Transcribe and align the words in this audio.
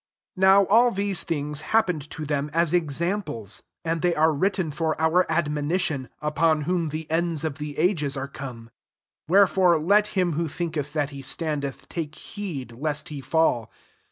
11 0.35 0.51
Now 0.51 0.65
all 0.65 0.89
these 0.89 1.21
things 1.21 1.61
hap 1.61 1.85
pened 1.85 2.09
to 2.09 2.25
them 2.25 2.49
aa 2.55 2.65
examples; 2.73 3.61
and 3.85 4.01
they 4.01 4.15
are 4.15 4.33
written 4.33 4.71
for 4.71 4.99
our 4.99 5.31
admonition, 5.31 6.09
upon 6.23 6.61
whom 6.61 6.89
the 6.89 7.05
ends 7.11 7.43
of 7.43 7.59
the 7.59 7.77
ages 7.77 8.17
are 8.17 8.27
come« 8.27 8.71
12^ 9.29 9.29
Wherefore 9.29 9.79
let 9.79 10.07
him 10.17 10.33
who 10.33 10.47
think 10.47 10.75
eth 10.75 10.93
that 10.93 11.11
he 11.11 11.21
standeth, 11.21 11.87
take 11.87 12.15
heed 12.15 12.71
lest 12.71 13.09
he 13.09 13.21
fall. 13.21 13.69